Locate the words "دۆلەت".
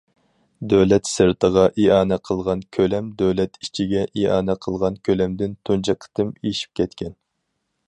0.71-1.09, 3.21-3.61